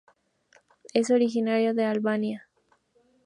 [0.95, 2.49] Es originario de Albania.